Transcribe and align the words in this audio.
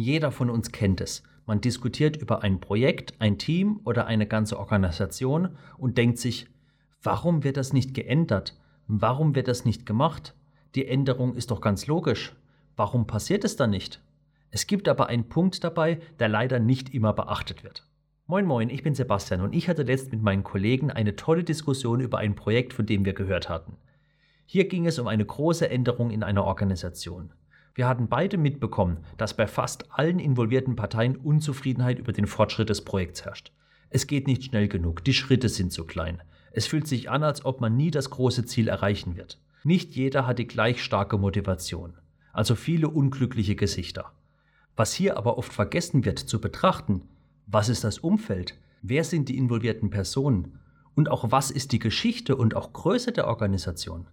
Jeder 0.00 0.30
von 0.30 0.48
uns 0.48 0.70
kennt 0.70 1.00
es. 1.00 1.24
Man 1.44 1.60
diskutiert 1.60 2.16
über 2.16 2.44
ein 2.44 2.60
Projekt, 2.60 3.20
ein 3.20 3.36
Team 3.36 3.80
oder 3.82 4.06
eine 4.06 4.28
ganze 4.28 4.56
Organisation 4.56 5.56
und 5.76 5.98
denkt 5.98 6.18
sich, 6.18 6.46
warum 7.02 7.42
wird 7.42 7.56
das 7.56 7.72
nicht 7.72 7.94
geändert? 7.94 8.56
Warum 8.86 9.34
wird 9.34 9.48
das 9.48 9.64
nicht 9.64 9.86
gemacht? 9.86 10.36
Die 10.76 10.86
Änderung 10.86 11.34
ist 11.34 11.50
doch 11.50 11.60
ganz 11.60 11.88
logisch. 11.88 12.36
Warum 12.76 13.08
passiert 13.08 13.42
es 13.42 13.56
dann 13.56 13.70
nicht? 13.70 14.00
Es 14.52 14.68
gibt 14.68 14.86
aber 14.86 15.08
einen 15.08 15.28
Punkt 15.28 15.64
dabei, 15.64 15.98
der 16.20 16.28
leider 16.28 16.60
nicht 16.60 16.94
immer 16.94 17.12
beachtet 17.12 17.64
wird. 17.64 17.84
Moin 18.28 18.46
Moin, 18.46 18.70
ich 18.70 18.84
bin 18.84 18.94
Sebastian 18.94 19.40
und 19.40 19.52
ich 19.52 19.68
hatte 19.68 19.82
letzt 19.82 20.12
mit 20.12 20.22
meinen 20.22 20.44
Kollegen 20.44 20.92
eine 20.92 21.16
tolle 21.16 21.42
Diskussion 21.42 21.98
über 21.98 22.18
ein 22.18 22.36
Projekt, 22.36 22.72
von 22.72 22.86
dem 22.86 23.04
wir 23.04 23.14
gehört 23.14 23.48
hatten. 23.48 23.76
Hier 24.46 24.68
ging 24.68 24.86
es 24.86 25.00
um 25.00 25.08
eine 25.08 25.24
große 25.24 25.68
Änderung 25.68 26.12
in 26.12 26.22
einer 26.22 26.44
Organisation. 26.44 27.32
Wir 27.78 27.86
hatten 27.86 28.08
beide 28.08 28.38
mitbekommen, 28.38 28.96
dass 29.18 29.36
bei 29.36 29.46
fast 29.46 29.92
allen 29.92 30.18
involvierten 30.18 30.74
Parteien 30.74 31.14
Unzufriedenheit 31.14 32.00
über 32.00 32.12
den 32.12 32.26
Fortschritt 32.26 32.70
des 32.70 32.84
Projekts 32.84 33.24
herrscht. 33.24 33.52
Es 33.88 34.08
geht 34.08 34.26
nicht 34.26 34.42
schnell 34.42 34.66
genug, 34.66 35.04
die 35.04 35.14
Schritte 35.14 35.48
sind 35.48 35.72
zu 35.72 35.84
klein. 35.84 36.20
Es 36.50 36.66
fühlt 36.66 36.88
sich 36.88 37.08
an, 37.08 37.22
als 37.22 37.44
ob 37.44 37.60
man 37.60 37.76
nie 37.76 37.92
das 37.92 38.10
große 38.10 38.44
Ziel 38.46 38.66
erreichen 38.66 39.16
wird. 39.16 39.38
Nicht 39.62 39.94
jeder 39.94 40.26
hat 40.26 40.40
die 40.40 40.48
gleich 40.48 40.82
starke 40.82 41.18
Motivation, 41.18 41.94
also 42.32 42.56
viele 42.56 42.88
unglückliche 42.88 43.54
Gesichter. 43.54 44.10
Was 44.74 44.92
hier 44.92 45.16
aber 45.16 45.38
oft 45.38 45.52
vergessen 45.52 46.04
wird 46.04 46.18
zu 46.18 46.40
betrachten, 46.40 47.02
was 47.46 47.68
ist 47.68 47.84
das 47.84 48.00
Umfeld, 48.00 48.58
wer 48.82 49.04
sind 49.04 49.28
die 49.28 49.38
involvierten 49.38 49.90
Personen 49.90 50.58
und 50.96 51.08
auch 51.08 51.30
was 51.30 51.52
ist 51.52 51.70
die 51.70 51.78
Geschichte 51.78 52.34
und 52.34 52.56
auch 52.56 52.72
Größe 52.72 53.12
der 53.12 53.28
Organisation. 53.28 54.08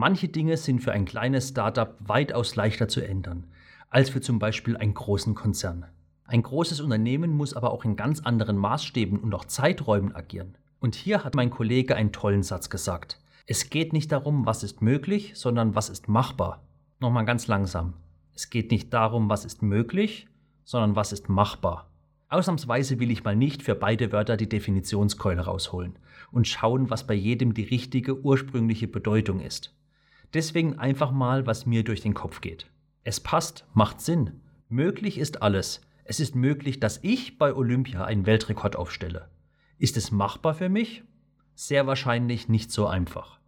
Manche 0.00 0.28
Dinge 0.28 0.56
sind 0.56 0.78
für 0.78 0.92
ein 0.92 1.06
kleines 1.06 1.48
Startup 1.48 1.96
weitaus 1.98 2.54
leichter 2.54 2.86
zu 2.86 3.00
ändern, 3.00 3.48
als 3.90 4.10
für 4.10 4.20
zum 4.20 4.38
Beispiel 4.38 4.76
einen 4.76 4.94
großen 4.94 5.34
Konzern. 5.34 5.86
Ein 6.24 6.44
großes 6.44 6.80
Unternehmen 6.80 7.32
muss 7.32 7.52
aber 7.52 7.72
auch 7.72 7.84
in 7.84 7.96
ganz 7.96 8.20
anderen 8.20 8.56
Maßstäben 8.58 9.18
und 9.18 9.34
auch 9.34 9.46
Zeiträumen 9.46 10.14
agieren. 10.14 10.56
Und 10.78 10.94
hier 10.94 11.24
hat 11.24 11.34
mein 11.34 11.50
Kollege 11.50 11.96
einen 11.96 12.12
tollen 12.12 12.44
Satz 12.44 12.70
gesagt. 12.70 13.18
Es 13.46 13.70
geht 13.70 13.92
nicht 13.92 14.12
darum, 14.12 14.46
was 14.46 14.62
ist 14.62 14.82
möglich, 14.82 15.32
sondern 15.34 15.74
was 15.74 15.88
ist 15.88 16.06
machbar. 16.06 16.62
Nochmal 17.00 17.24
ganz 17.24 17.48
langsam. 17.48 17.94
Es 18.36 18.50
geht 18.50 18.70
nicht 18.70 18.94
darum, 18.94 19.28
was 19.28 19.44
ist 19.44 19.62
möglich, 19.62 20.28
sondern 20.62 20.94
was 20.94 21.10
ist 21.10 21.28
machbar. 21.28 21.90
Ausnahmsweise 22.28 23.00
will 23.00 23.10
ich 23.10 23.24
mal 23.24 23.34
nicht 23.34 23.64
für 23.64 23.74
beide 23.74 24.12
Wörter 24.12 24.36
die 24.36 24.48
Definitionskeule 24.48 25.40
rausholen 25.40 25.98
und 26.30 26.46
schauen, 26.46 26.88
was 26.88 27.04
bei 27.04 27.14
jedem 27.14 27.52
die 27.52 27.64
richtige 27.64 28.20
ursprüngliche 28.20 28.86
Bedeutung 28.86 29.40
ist. 29.40 29.74
Deswegen 30.34 30.78
einfach 30.78 31.10
mal, 31.10 31.46
was 31.46 31.66
mir 31.66 31.84
durch 31.84 32.00
den 32.00 32.14
Kopf 32.14 32.40
geht. 32.40 32.70
Es 33.04 33.20
passt, 33.20 33.64
macht 33.72 34.00
Sinn. 34.00 34.40
Möglich 34.68 35.18
ist 35.18 35.42
alles. 35.42 35.80
Es 36.04 36.20
ist 36.20 36.34
möglich, 36.34 36.80
dass 36.80 37.00
ich 37.02 37.38
bei 37.38 37.54
Olympia 37.54 38.04
einen 38.04 38.26
Weltrekord 38.26 38.76
aufstelle. 38.76 39.28
Ist 39.78 39.96
es 39.96 40.10
machbar 40.10 40.54
für 40.54 40.68
mich? 40.68 41.02
Sehr 41.54 41.86
wahrscheinlich 41.86 42.48
nicht 42.48 42.70
so 42.70 42.86
einfach. 42.86 43.38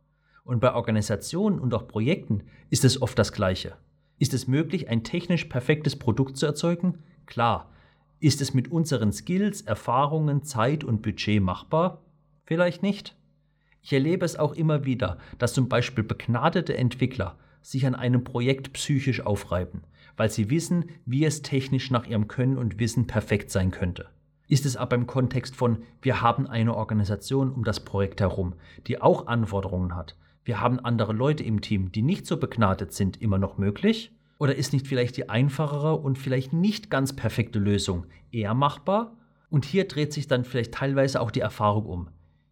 Und 0.44 0.60
bei 0.60 0.74
Organisationen 0.74 1.58
und 1.58 1.74
auch 1.74 1.86
Projekten 1.86 2.44
ist 2.70 2.84
es 2.84 3.00
oft 3.02 3.18
das 3.18 3.32
Gleiche. 3.32 3.76
Ist 4.18 4.34
es 4.34 4.48
möglich, 4.48 4.88
ein 4.88 5.04
technisch 5.04 5.44
perfektes 5.44 5.96
Produkt 5.96 6.36
zu 6.36 6.46
erzeugen? 6.46 7.02
Klar. 7.26 7.70
Ist 8.18 8.40
es 8.40 8.52
mit 8.52 8.70
unseren 8.70 9.12
Skills, 9.12 9.62
Erfahrungen, 9.62 10.42
Zeit 10.42 10.84
und 10.84 11.02
Budget 11.02 11.42
machbar? 11.42 12.02
Vielleicht 12.44 12.82
nicht. 12.82 13.16
Ich 13.82 13.92
erlebe 13.92 14.24
es 14.24 14.36
auch 14.36 14.52
immer 14.52 14.84
wieder, 14.84 15.18
dass 15.38 15.54
zum 15.54 15.68
Beispiel 15.68 16.04
begnadete 16.04 16.76
Entwickler 16.76 17.38
sich 17.62 17.86
an 17.86 17.94
einem 17.94 18.24
Projekt 18.24 18.72
psychisch 18.72 19.20
aufreiben, 19.20 19.82
weil 20.16 20.30
sie 20.30 20.50
wissen, 20.50 20.86
wie 21.06 21.24
es 21.24 21.42
technisch 21.42 21.90
nach 21.90 22.06
ihrem 22.06 22.28
Können 22.28 22.58
und 22.58 22.78
Wissen 22.78 23.06
perfekt 23.06 23.50
sein 23.50 23.70
könnte. 23.70 24.08
Ist 24.48 24.66
es 24.66 24.76
aber 24.76 24.96
im 24.96 25.06
Kontext 25.06 25.54
von, 25.54 25.82
wir 26.02 26.20
haben 26.20 26.46
eine 26.46 26.74
Organisation 26.74 27.52
um 27.52 27.64
das 27.64 27.84
Projekt 27.84 28.20
herum, 28.20 28.54
die 28.86 29.00
auch 29.00 29.26
Anforderungen 29.26 29.94
hat, 29.94 30.16
wir 30.44 30.60
haben 30.60 30.80
andere 30.80 31.12
Leute 31.12 31.44
im 31.44 31.60
Team, 31.60 31.92
die 31.92 32.02
nicht 32.02 32.26
so 32.26 32.38
begnadet 32.38 32.92
sind, 32.92 33.20
immer 33.20 33.38
noch 33.38 33.58
möglich? 33.58 34.12
Oder 34.38 34.56
ist 34.56 34.72
nicht 34.72 34.86
vielleicht 34.86 35.16
die 35.16 35.28
einfachere 35.28 35.96
und 35.96 36.16
vielleicht 36.16 36.52
nicht 36.52 36.90
ganz 36.90 37.14
perfekte 37.14 37.58
Lösung 37.58 38.06
eher 38.32 38.54
machbar? 38.54 39.16
Und 39.50 39.64
hier 39.64 39.86
dreht 39.86 40.12
sich 40.12 40.28
dann 40.28 40.44
vielleicht 40.44 40.72
teilweise 40.72 41.20
auch 41.20 41.30
die 41.30 41.40
Erfahrung 41.40 41.86
um. 41.86 42.08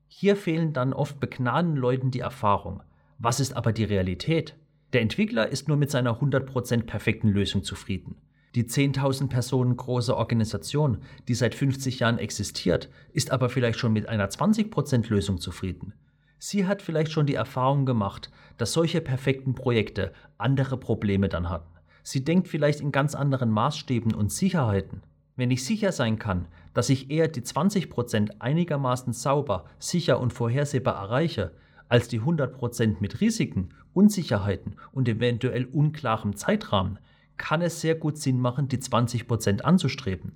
Hier 0.09 0.37
fehlen 0.37 0.73
dann 0.73 0.93
oft 0.93 1.21
begnadeten 1.21 1.77
Leuten 1.77 2.11
die 2.11 2.21
Erfahrung. 2.21 2.83
Was 3.19 3.41
ist 3.41 3.57
aber 3.57 3.73
die 3.73 3.85
Realität? 3.85 4.57
Der 4.95 5.03
Entwickler 5.03 5.49
ist 5.49 5.69
nur 5.69 5.77
mit 5.77 5.91
seiner 5.91 6.19
100% 6.21 6.85
perfekten 6.85 7.29
Lösung 7.29 7.63
zufrieden. 7.63 8.17
Die 8.55 8.65
10.000 8.65 9.29
Personen 9.29 9.77
große 9.77 10.17
Organisation, 10.17 10.99
die 11.29 11.35
seit 11.35 11.55
50 11.55 12.01
Jahren 12.01 12.19
existiert, 12.19 12.89
ist 13.13 13.31
aber 13.31 13.51
vielleicht 13.51 13.79
schon 13.79 13.93
mit 13.93 14.09
einer 14.09 14.29
20% 14.29 15.11
Lösung 15.11 15.39
zufrieden. 15.39 15.93
Sie 16.39 16.67
hat 16.67 16.81
vielleicht 16.81 17.13
schon 17.13 17.27
die 17.27 17.35
Erfahrung 17.35 17.85
gemacht, 17.85 18.31
dass 18.57 18.73
solche 18.73 19.03
perfekten 19.03 19.55
Projekte 19.55 20.13
andere 20.39 20.79
Probleme 20.79 21.29
dann 21.29 21.51
hatten. 21.51 21.75
Sie 22.03 22.25
denkt 22.25 22.49
vielleicht 22.49 22.81
in 22.81 22.93
ganz 22.93 23.15
anderen 23.15 23.51
Maßstäben 23.51 24.15
und 24.15 24.33
Sicherheiten. 24.33 25.03
Wenn 25.39 25.53
ich 25.53 25.65
sicher 25.65 25.93
sein 25.93 26.19
kann, 26.19 26.49
dass 26.75 26.89
ich 26.89 27.13
eher 27.13 27.29
die 27.29 27.43
20% 27.43 28.41
einigermaßen 28.41 29.13
sauber, 29.13 29.67
sicher 29.79 30.19
und 30.19 30.33
vorhersehbar 30.33 30.97
erreiche, 30.97 31.53
als 31.89 32.09
die 32.09 32.21
100% 32.21 32.97
mit 32.99 33.21
Risiken, 33.21 33.69
Unsicherheiten 33.95 34.75
und 34.91 35.09
eventuell 35.09 35.67
unklarem 35.67 36.35
Zeitrahmen, 36.35 36.99
kann 37.37 37.63
es 37.63 37.81
sehr 37.81 37.95
gut 37.95 38.19
Sinn 38.19 38.41
machen, 38.41 38.67
die 38.67 38.79
20% 38.79 39.61
anzustreben. 39.61 40.35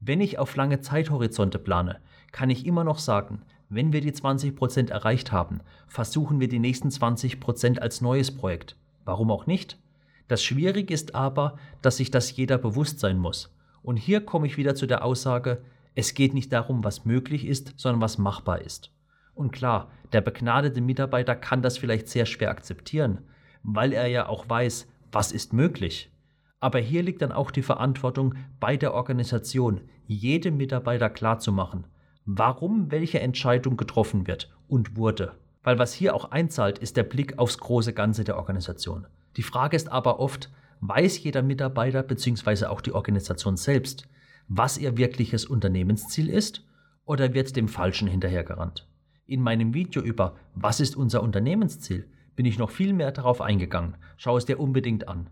Wenn 0.00 0.20
ich 0.20 0.40
auf 0.40 0.56
lange 0.56 0.80
Zeithorizonte 0.80 1.60
plane, 1.60 2.00
kann 2.32 2.50
ich 2.50 2.66
immer 2.66 2.82
noch 2.82 2.98
sagen, 2.98 3.42
wenn 3.68 3.92
wir 3.92 4.00
die 4.00 4.10
20% 4.10 4.90
erreicht 4.90 5.30
haben, 5.30 5.60
versuchen 5.86 6.40
wir 6.40 6.48
die 6.48 6.58
nächsten 6.58 6.88
20% 6.88 7.78
als 7.78 8.00
neues 8.00 8.36
Projekt. 8.36 8.74
Warum 9.04 9.30
auch 9.30 9.46
nicht? 9.46 9.78
Das 10.26 10.42
Schwierige 10.42 10.92
ist 10.92 11.14
aber, 11.14 11.56
dass 11.82 11.98
sich 11.98 12.10
das 12.10 12.34
jeder 12.34 12.58
bewusst 12.58 12.98
sein 12.98 13.16
muss. 13.16 13.54
Und 13.82 13.96
hier 13.96 14.20
komme 14.20 14.46
ich 14.46 14.56
wieder 14.56 14.74
zu 14.74 14.86
der 14.86 15.04
Aussage, 15.04 15.62
es 15.94 16.14
geht 16.14 16.34
nicht 16.34 16.52
darum, 16.52 16.84
was 16.84 17.04
möglich 17.04 17.46
ist, 17.46 17.74
sondern 17.76 18.00
was 18.00 18.18
machbar 18.18 18.60
ist. 18.60 18.92
Und 19.34 19.52
klar, 19.52 19.90
der 20.12 20.20
begnadete 20.20 20.80
Mitarbeiter 20.80 21.34
kann 21.34 21.62
das 21.62 21.78
vielleicht 21.78 22.08
sehr 22.08 22.26
schwer 22.26 22.50
akzeptieren, 22.50 23.22
weil 23.62 23.92
er 23.92 24.06
ja 24.06 24.28
auch 24.28 24.48
weiß, 24.48 24.88
was 25.12 25.32
ist 25.32 25.52
möglich. 25.52 26.12
Aber 26.60 26.78
hier 26.78 27.02
liegt 27.02 27.22
dann 27.22 27.32
auch 27.32 27.50
die 27.50 27.62
Verantwortung 27.62 28.34
bei 28.60 28.76
der 28.76 28.92
Organisation, 28.92 29.80
jedem 30.06 30.58
Mitarbeiter 30.58 31.08
klarzumachen, 31.08 31.86
warum 32.26 32.90
welche 32.90 33.20
Entscheidung 33.20 33.76
getroffen 33.76 34.26
wird 34.26 34.54
und 34.68 34.96
wurde. 34.96 35.32
Weil 35.62 35.78
was 35.78 35.92
hier 35.92 36.14
auch 36.14 36.30
einzahlt, 36.30 36.78
ist 36.78 36.96
der 36.96 37.02
Blick 37.02 37.38
aufs 37.38 37.58
große 37.58 37.92
Ganze 37.92 38.24
der 38.24 38.36
Organisation. 38.36 39.06
Die 39.36 39.42
Frage 39.42 39.76
ist 39.76 39.90
aber 39.90 40.20
oft, 40.20 40.50
weiß 40.80 41.22
jeder 41.22 41.42
Mitarbeiter 41.42 42.02
bzw. 42.02 42.66
auch 42.66 42.80
die 42.80 42.92
Organisation 42.92 43.56
selbst, 43.56 44.08
was 44.48 44.78
ihr 44.78 44.96
wirkliches 44.96 45.44
Unternehmensziel 45.44 46.28
ist 46.28 46.66
oder 47.04 47.34
wird 47.34 47.56
dem 47.56 47.68
Falschen 47.68 48.08
hinterhergerannt? 48.08 48.88
In 49.26 49.42
meinem 49.42 49.74
Video 49.74 50.02
über 50.02 50.36
Was 50.54 50.80
ist 50.80 50.96
unser 50.96 51.22
Unternehmensziel 51.22 52.08
bin 52.34 52.46
ich 52.46 52.58
noch 52.58 52.70
viel 52.70 52.92
mehr 52.92 53.12
darauf 53.12 53.40
eingegangen. 53.40 53.96
Schau 54.16 54.36
es 54.36 54.46
dir 54.46 54.58
unbedingt 54.58 55.08
an. 55.08 55.28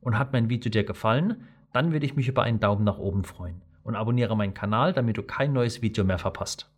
Und 0.00 0.18
hat 0.18 0.32
mein 0.32 0.50
Video 0.50 0.70
dir 0.70 0.84
gefallen, 0.84 1.44
dann 1.72 1.92
würde 1.92 2.06
ich 2.06 2.16
mich 2.16 2.28
über 2.28 2.42
einen 2.42 2.60
Daumen 2.60 2.84
nach 2.84 2.98
oben 2.98 3.24
freuen 3.24 3.62
und 3.82 3.94
abonniere 3.94 4.36
meinen 4.36 4.54
Kanal, 4.54 4.92
damit 4.92 5.16
du 5.16 5.22
kein 5.22 5.52
neues 5.52 5.82
Video 5.82 6.04
mehr 6.04 6.18
verpasst. 6.18 6.70